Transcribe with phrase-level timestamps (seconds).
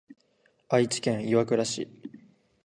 [0.67, 1.87] 愛知県岩倉市